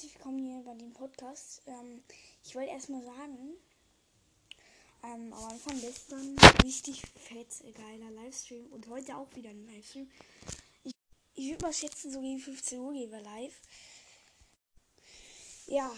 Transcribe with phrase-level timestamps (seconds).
[0.00, 1.60] herzlich willkommen hier bei dem Podcast.
[1.66, 2.02] Ähm,
[2.42, 3.54] ich wollte erstmal sagen,
[5.04, 10.10] ähm, am Anfang gestern richtig fett geiler Livestream und heute auch wieder ein Livestream.
[10.84, 10.94] Ich,
[11.34, 13.60] ich würde mal schätzen, so gegen 15 Uhr gehen wir live.
[15.66, 15.92] Ja,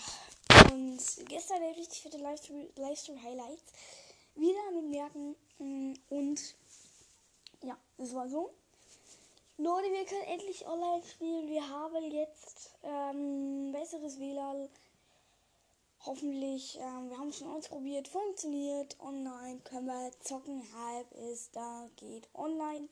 [0.73, 0.99] und
[1.29, 3.73] gestern der richtig fette Livestream, Livestream Highlights.
[4.35, 6.57] Wieder mit Merken mm, und
[7.63, 8.53] ja, es war so.
[9.59, 11.47] Leute, wir können endlich online spielen.
[11.47, 14.69] Wir haben jetzt ähm, besseres WLAN.
[16.05, 18.99] Hoffentlich, ähm, wir haben es schon ausprobiert, funktioniert.
[19.01, 20.63] Online können wir zocken.
[20.75, 22.89] Halb ist da, geht online.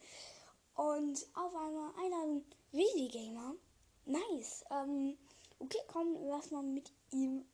[0.77, 2.41] Und auf einmal einer
[2.73, 3.55] Videogamer.
[4.07, 4.65] Nice.
[4.71, 5.19] Ähm,
[5.59, 7.45] okay, komm, lass mal mit ihm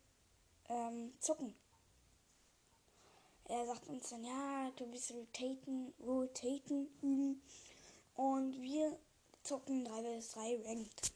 [0.68, 1.54] ähm, zocken.
[3.48, 7.42] Er sagt uns dann, ja, du bist rotaten, rotaten üben.
[8.16, 8.98] Und wir
[9.42, 11.15] zocken 3 vs 3 Ranked.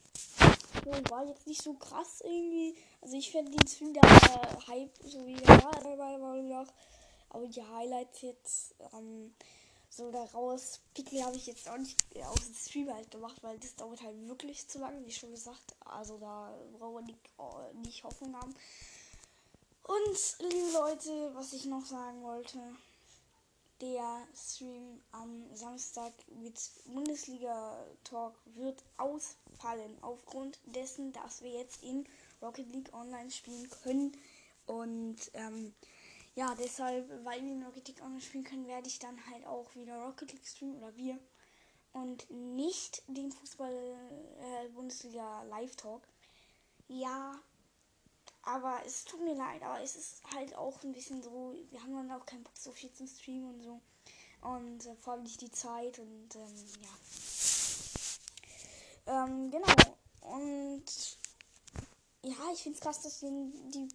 [0.84, 2.76] So, war jetzt nicht so krass irgendwie.
[3.00, 6.18] Also ich finde den Stream der äh, Hype so wie der war, dabei
[7.28, 9.34] Aber die Highlights jetzt ähm,
[9.88, 13.74] so daraus picken habe ich jetzt auch nicht aus dem Stream halt gemacht, weil das
[13.76, 15.74] dauert halt wirklich zu lange, wie schon gesagt.
[15.84, 18.54] Also da brauchen wir nicht, oh, nicht Hoffnung haben.
[19.82, 22.58] Und Leute, was ich noch sagen wollte
[23.80, 32.06] der Stream am Samstag mit Bundesliga Talk wird ausfallen aufgrund dessen, dass wir jetzt in
[32.42, 34.12] Rocket League Online spielen können.
[34.66, 35.74] Und ähm,
[36.34, 39.74] ja, deshalb, weil wir in Rocket League Online spielen können, werde ich dann halt auch
[39.74, 41.18] wieder Rocket League streamen oder wir.
[41.92, 44.68] Und nicht den Fußball äh.
[46.88, 47.38] Ja,
[48.42, 51.94] aber es tut mir leid, aber es ist halt auch ein bisschen so, wir haben
[51.94, 53.80] dann auch keinen Bock so viel zum Streamen und so.
[54.42, 56.88] Und äh, vor allem nicht die Zeit und ähm, ja.
[59.24, 59.66] Ähm, genau.
[60.22, 60.84] Und
[62.22, 63.88] ja, ich finde es krass, dass die, die,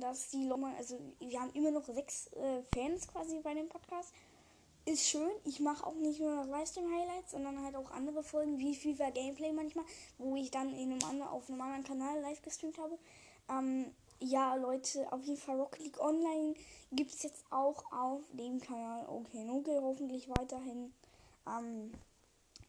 [0.00, 4.12] dass die Leute, also wir haben immer noch sechs äh, Fans quasi bei dem Podcast.
[4.86, 5.30] Ist schön.
[5.44, 9.84] Ich mache auch nicht nur Livestream-Highlights, sondern halt auch andere Folgen wie FIFA Gameplay manchmal,
[10.18, 12.98] wo ich dann in einem anderen, auf einem anderen Kanal live gestreamt habe.
[13.50, 16.54] Ähm, ja, Leute, auf jeden Fall Rocket League Online
[16.92, 19.06] gibt es jetzt auch auf dem Kanal.
[19.08, 20.92] Okay, okay, hoffentlich weiterhin
[21.46, 21.92] ähm,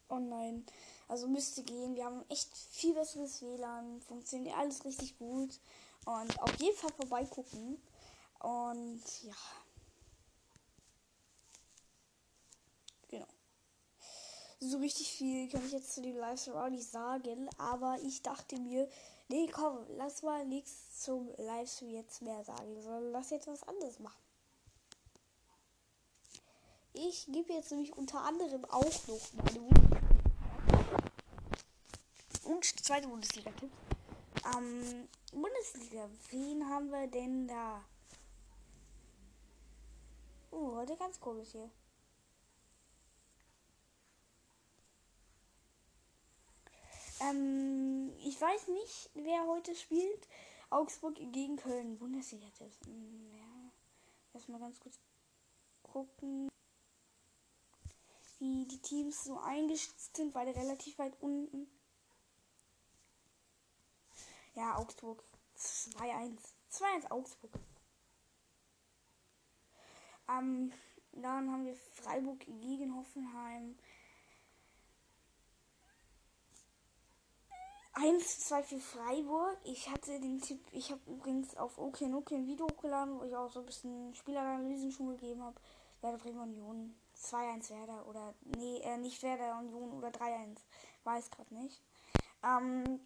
[0.09, 0.63] online.
[1.07, 1.95] Also müsste gehen.
[1.95, 4.01] Wir haben echt viel besseres WLAN.
[4.01, 5.59] Funktioniert alles richtig gut.
[6.05, 7.81] Und auf jeden Fall vorbeigucken.
[8.39, 9.35] Und ja.
[13.09, 13.27] Genau.
[14.59, 17.49] So richtig viel kann ich jetzt zu dem Livestream auch nicht sagen.
[17.57, 18.87] Aber ich dachte mir,
[19.31, 23.97] Nee, komm, lass mal nichts zum Livestream jetzt mehr sagen, sondern lass jetzt was anderes
[23.99, 24.21] machen.
[26.91, 29.69] Ich gebe jetzt nämlich unter anderem auch noch meine
[32.43, 33.71] und zweite Bundesliga-Tipp.
[34.53, 37.85] Ähm, Bundesliga, wen haben wir denn da?
[40.51, 41.71] Oh, heute ganz komisch hier.
[47.21, 50.27] Ähm, ich weiß nicht, wer heute spielt.
[50.69, 51.97] Augsburg gegen Köln.
[51.97, 52.47] Bundesliga.
[52.57, 53.71] Das, hm, ja.
[54.33, 54.97] Erstmal ganz kurz
[55.83, 56.49] gucken,
[58.39, 60.33] wie die Teams so eingeschätzt sind.
[60.33, 61.67] Beide relativ weit unten.
[64.55, 65.23] Ja, Augsburg.
[65.57, 66.37] 2-1.
[66.71, 67.51] 2-1 Augsburg.
[70.29, 70.71] Ähm,
[71.11, 73.77] dann haben wir Freiburg gegen Hoffenheim.
[77.93, 79.57] 1 zu 2 für Freiburg.
[79.63, 83.35] Ich hatte den Tipp, ich habe übrigens auf OK OK ein Video hochgeladen, wo ich
[83.35, 85.59] auch so ein bisschen Spielanalysen schon gegeben habe.
[86.01, 90.57] Werder Bremen Union 2-1 Werder oder nee, äh, nicht Werder Union oder 3-1.
[91.03, 91.81] Weiß gerade nicht.
[92.43, 93.01] Ähm,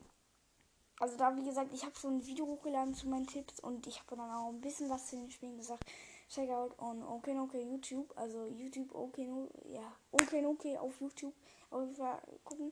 [1.00, 4.00] also da, wie gesagt, ich habe schon ein Video hochgeladen zu meinen Tipps und ich
[4.00, 5.84] habe dann auch ein bisschen was zu den Spielen gesagt.
[6.30, 11.34] Check out on OKNOK YouTube, also YouTube OKNOK, ja, OKNOK auf YouTube.
[11.70, 12.72] Auf jeden Fall gucken.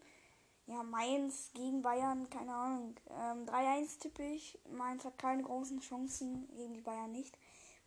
[0.66, 2.96] Ja, Mainz gegen Bayern, keine Ahnung.
[3.10, 4.58] Ähm, 3-1 tippe ich.
[4.72, 7.38] Mainz hat keine großen Chancen gegen die Bayern nicht.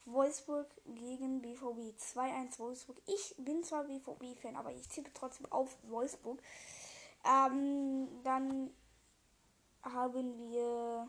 [0.05, 1.99] Wolfsburg gegen BVB.
[1.99, 3.01] 2-1 Wolfsburg.
[3.07, 6.41] Ich bin zwar BVB-Fan, aber ich tippe trotzdem auf Wolfsburg.
[7.25, 8.71] Ähm, dann
[9.83, 11.09] haben wir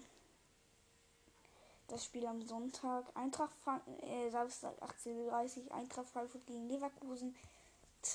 [1.87, 3.05] das Spiel am Sonntag.
[3.15, 5.73] Eintracht Franken, äh, Samstag 18.30 Uhr.
[5.73, 7.35] Eintracht Frankfurt gegen Leverkusen.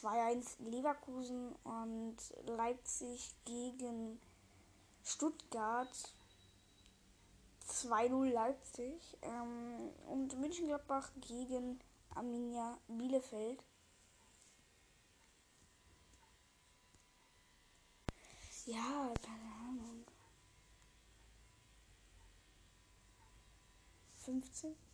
[0.03, 2.17] 2-1 Leverkusen und
[2.47, 4.21] Leipzig gegen
[5.05, 6.15] Stuttgart
[7.69, 11.79] 2-0 Leipzig ähm, und Münchengladbach gegen
[12.15, 13.63] Arminia Bielefeld.
[18.67, 20.05] Ja, keine Ahnung.
[24.19, 24.92] 15?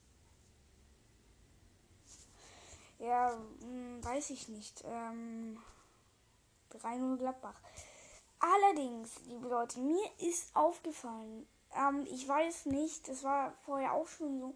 [2.98, 4.82] Ja, mh, hm, weiß ich nicht.
[4.84, 5.60] Ähm,
[6.70, 7.60] 3-0 Gladbach.
[8.40, 14.38] Allerdings, liebe Leute, mir ist aufgefallen, ähm, ich weiß nicht, es war vorher auch schon
[14.40, 14.54] so,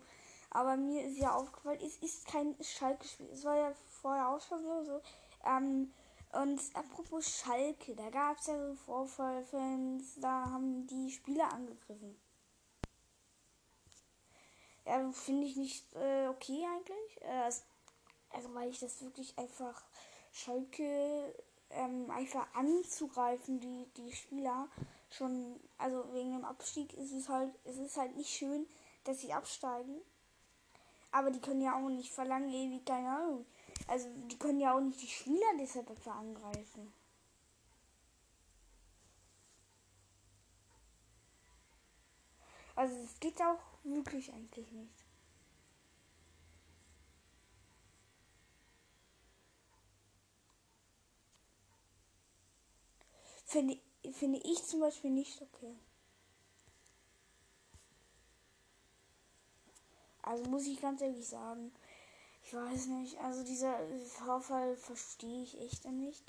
[0.51, 3.29] aber mir ist ja aufgefallen, es ist kein Schalke-Spiel.
[3.33, 3.73] Es war ja
[4.03, 4.85] vorher auch schon so.
[4.85, 5.01] so.
[5.45, 5.93] Ähm,
[6.33, 12.19] und apropos Schalke, da gab es ja so Vorfallfans, da haben die Spieler angegriffen.
[14.85, 17.23] Ja, finde ich nicht äh, okay eigentlich.
[17.23, 17.51] Äh,
[18.33, 19.83] also, weil ich das wirklich einfach
[20.33, 21.35] Schalke
[21.71, 24.69] ähm, einfach anzugreifen, die, die Spieler
[25.11, 28.67] schon, also wegen dem Abstieg ist es halt, es ist halt nicht schön,
[29.05, 30.01] dass sie absteigen.
[31.11, 33.47] Aber die können ja auch nicht verlangen, ewig, keine Ahnung.
[33.87, 36.93] Also die können ja auch nicht die Spieler deshalb dafür angreifen.
[42.75, 45.12] Also es geht auch wirklich eigentlich nicht.
[53.53, 53.79] Finde,
[54.15, 55.77] finde ich zum Beispiel nicht okay.
[60.23, 61.71] Also muss ich ganz ehrlich sagen,
[62.47, 63.77] ich weiß nicht, also dieser
[64.07, 66.25] Vorfall verstehe ich echt nicht.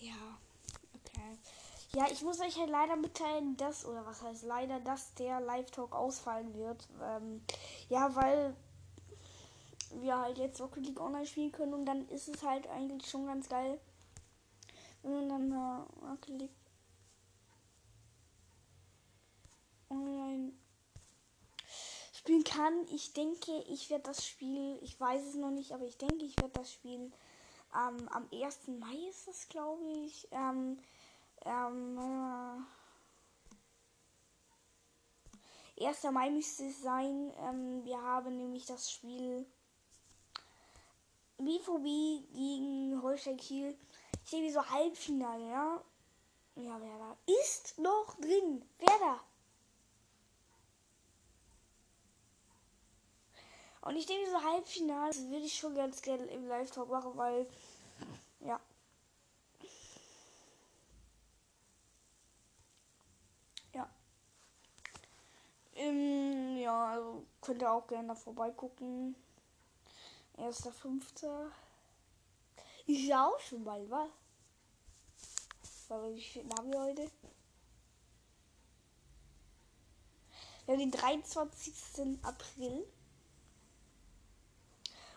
[0.00, 0.38] Ja,
[0.94, 1.36] okay.
[1.94, 5.94] Ja, ich muss euch halt leider mitteilen, dass, oder was heißt leider, dass der Live-Talk
[5.94, 6.88] ausfallen wird.
[7.02, 7.44] Ähm,
[7.90, 8.56] ja, weil
[10.00, 13.26] wir halt jetzt Rocket League Online spielen können und dann ist es halt eigentlich schon
[13.26, 13.78] ganz geil,
[15.02, 16.56] wenn man dann äh, Rocket League
[19.90, 20.52] Online
[22.14, 22.86] spielen kann.
[22.90, 26.38] Ich denke, ich werde das Spiel, ich weiß es noch nicht, aber ich denke, ich
[26.38, 27.12] werde das Spiel
[27.74, 28.68] ähm, am 1.
[28.68, 30.26] Mai ist es, glaube ich.
[30.30, 30.78] Ähm,
[31.44, 32.64] ähm,
[35.78, 36.02] äh, 1.
[36.12, 37.32] Mai müsste es sein.
[37.38, 39.46] Ähm, wir haben nämlich das Spiel
[41.38, 43.76] BVB gegen Holstein Kiel.
[44.24, 45.82] Ich sehe wie so Halbfinale, ja.
[46.56, 48.64] Ja, wer da ist noch drin.
[48.78, 49.20] Wer da?
[53.82, 57.48] Und ich denke, so Halbfinale würde ich schon ganz gerne im Live-Talk machen, weil,
[58.40, 58.60] ja.
[63.74, 63.90] Ja.
[65.74, 69.14] Ähm, ja, also könnt ihr auch gerne vorbeigucken.
[70.38, 71.50] Erster, fünfter.
[72.86, 74.08] Ist ja auch schon bald, was?
[76.14, 77.10] Wie viel haben wir heute?
[80.64, 82.18] Wir haben den 23.
[82.22, 82.86] April.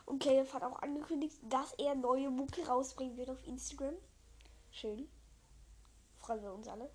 [0.06, 3.96] Und Caleb hat auch angekündigt, dass er neue Mucke rausbringen wird auf Instagram.
[4.72, 5.10] Schön.
[6.18, 6.92] Freuen wir uns alle.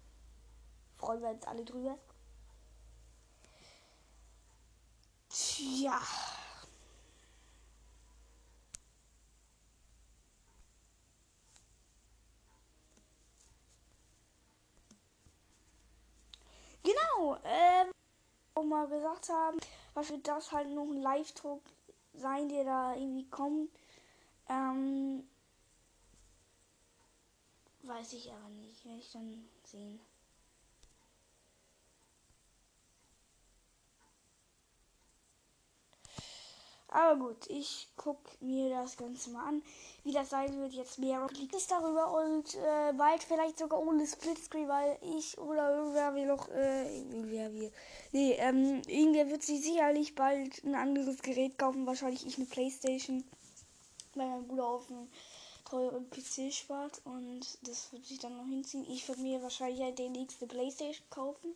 [0.97, 1.99] Freuen wir uns alle drüber.
[5.31, 6.01] Tja.
[16.83, 17.91] Genau, ähm,
[18.55, 19.59] auch mal gesagt haben,
[19.95, 21.63] was wir das halt noch ein Live-Talk
[22.15, 23.71] sein, der da irgendwie kommt.
[24.49, 25.25] Ähm,
[27.83, 28.85] weiß ich aber nicht.
[28.85, 30.01] Werde ich dann sehen.
[36.93, 39.63] Aber gut, ich guck mir das Ganze mal an,
[40.03, 40.73] wie das sein wird.
[40.73, 45.77] Jetzt mehr liegt es darüber und äh, bald vielleicht sogar ohne Splitscreen, weil ich oder
[45.77, 47.73] irgendwer will noch, äh, irgendwer will.
[48.11, 53.23] Nee, ähm, irgendwer wird sich sicherlich bald ein anderes Gerät kaufen, wahrscheinlich ich eine Playstation,
[54.17, 55.09] weil mein Bruder auf einen
[55.65, 58.85] teuren PC spart und das wird sich dann noch hinziehen.
[58.91, 61.55] Ich würde mir wahrscheinlich halt den nächste Playstation kaufen.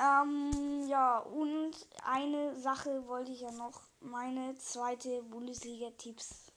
[0.00, 1.72] Ähm, ja, und
[2.04, 3.82] eine Sache wollte ich ja noch.
[4.00, 6.50] Meine zweite Bundesliga-Tipps.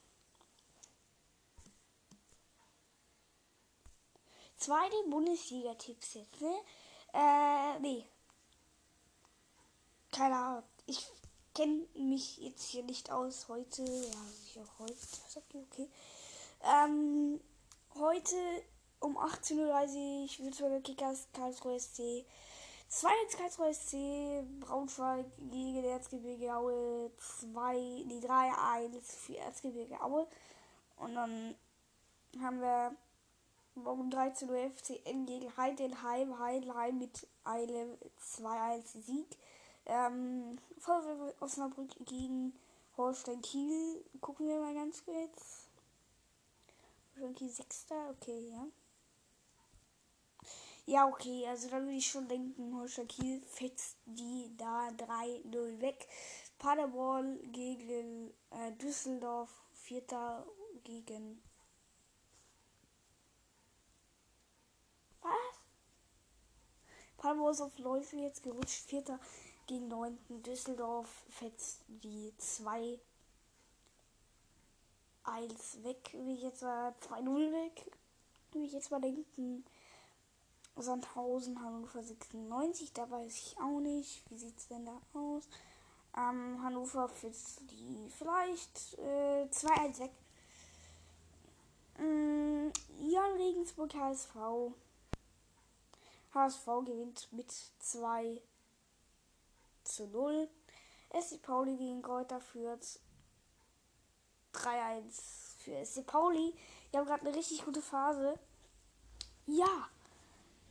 [4.56, 6.54] Zweite Bundesliga-Tipps jetzt, ne?
[7.12, 8.06] Äh, nee.
[10.10, 10.62] Keine Ahnung.
[10.86, 11.06] Ich
[11.54, 13.82] kenne mich jetzt hier nicht aus heute.
[13.82, 14.96] Ja, ich auch heute.
[15.52, 15.90] Okay.
[16.62, 17.38] Ähm,
[17.96, 18.36] heute
[19.00, 22.24] um 18.30 Uhr Würzburger Kickers Karlsruhe SC
[22.94, 28.52] 2 ins Karlsruhe SC, Braunschweig gegen Erzgebirge Aue, 2, die 3
[28.84, 30.28] 1 für Erzgebirge Aue.
[30.98, 31.56] Und dann
[32.40, 32.94] haben wir
[33.74, 37.98] um 13 Uhr FCN gegen Heidenheim, Heidenheim mit einem
[38.38, 39.38] 2-1 Sieg.
[39.86, 42.54] Ähm, VfL Osnabrück gegen
[42.96, 44.04] Holstein Kiel.
[44.20, 45.68] Gucken wir mal ganz kurz.
[47.18, 48.64] Schalke Sechster, okay, ja.
[50.86, 56.06] Ja, okay, also dann würde ich schon denken, Holstein Kiel fetzt die da 3-0 weg.
[56.58, 60.46] Paderborn gegen äh, Düsseldorf, Vierter
[60.84, 61.42] gegen.
[65.22, 65.32] Was?
[67.16, 69.18] Paderborn ist auf 19 jetzt gerutscht, Vierter
[69.66, 70.18] gegen 9.
[70.42, 73.00] Düsseldorf fetzt die 2
[75.24, 77.90] 1 weg, wie ich jetzt mal 2-0 weg.
[78.52, 79.64] Wie ich jetzt mal denken.
[80.76, 84.28] Sandhausen, Hannover 96, da weiß ich auch nicht.
[84.30, 85.48] Wie sieht es denn da aus?
[86.16, 90.10] Ähm, Hannover fetzt die vielleicht äh, 2-1 weg.
[91.98, 94.34] Ähm, Jan Regensburg HSV.
[96.34, 98.40] HSV gewinnt mit 2
[99.84, 100.48] zu 0.
[101.20, 102.98] SC Pauli gegen Kräuter führt
[104.54, 105.02] 3-1
[105.58, 106.54] für SC Pauli.
[106.92, 108.38] Die haben gerade eine richtig gute Phase.
[109.46, 109.88] Ja.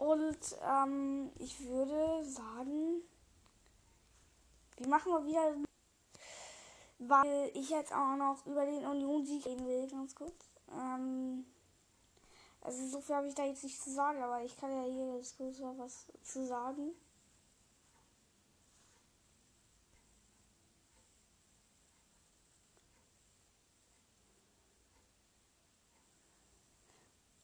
[0.03, 3.03] Und ähm, ich würde sagen,
[4.75, 5.55] wir machen mal wieder,
[6.99, 10.35] weil ich jetzt auch noch über den Union-Sieg reden will, ganz kurz.
[10.69, 11.45] Ähm,
[12.59, 15.15] also so viel habe ich da jetzt nicht zu sagen, aber ich kann ja hier
[15.15, 16.91] jetzt kurz was zu sagen.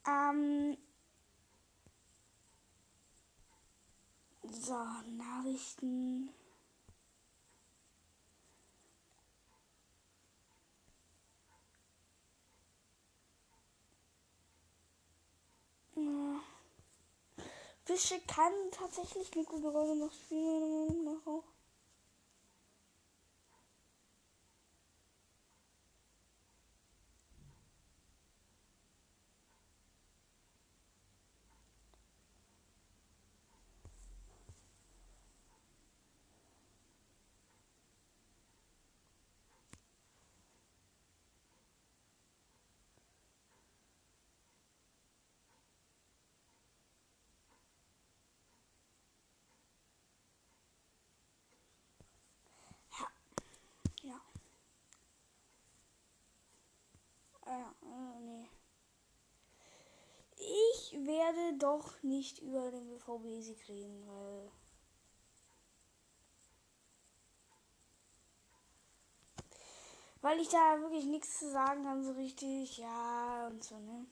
[0.06, 0.78] Ähm,
[4.70, 4.76] so,
[5.18, 6.30] Nachrichten.
[17.84, 21.04] Fische kann tatsächlich eine gute Rolle noch spielen.
[21.04, 21.44] Noch auch.
[57.50, 58.50] äh, nee.
[60.38, 60.94] Ich
[61.36, 64.52] werde doch nicht über den BVB-Sieg reden, weil.
[70.22, 72.78] Weil ich da wirklich nichts zu sagen kann, so richtig.
[72.78, 74.06] Ja, und so, ne?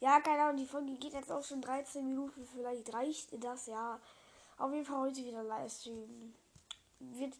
[0.00, 2.46] Ja, keine Ahnung, die Folge geht jetzt auch schon 13 Minuten.
[2.46, 3.98] Vielleicht reicht das ja.
[4.58, 6.34] Auf jeden Fall heute wieder Livestream.
[6.98, 7.34] Wird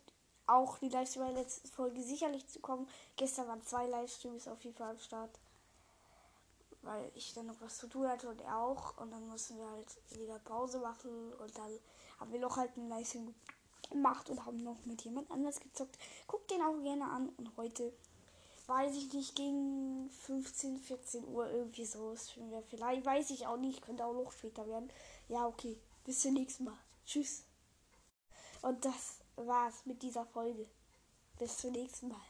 [0.47, 2.89] auch die Livestream letzte Folge sicherlich zu kommen.
[3.17, 5.39] Gestern waren zwei Livestreams auf jeden Fall am Start.
[6.83, 8.97] Weil ich dann noch was zu tun hatte und er auch.
[8.99, 11.33] Und dann mussten wir halt wieder Pause machen.
[11.35, 11.79] Und dann
[12.19, 13.35] haben wir noch halt einen Livestream
[13.91, 15.99] gemacht und haben noch mit jemand anders gezockt.
[16.27, 17.29] Guckt den auch gerne an.
[17.37, 17.93] Und heute
[18.67, 22.15] weiß ich nicht, gegen 15, 14 Uhr irgendwie so.
[22.69, 24.91] Vielleicht weiß ich auch nicht, könnte auch noch später werden.
[25.29, 25.79] Ja, okay.
[26.05, 26.79] Bis zum nächsten Mal.
[27.05, 27.45] Tschüss.
[28.63, 30.67] Und das war's mit dieser Folge.
[31.39, 32.30] Bis zum nächsten Mal.